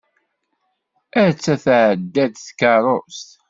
Atta 1.23 1.55
tεedda-d 1.63 2.33
tkeṛṛust. 2.45 3.29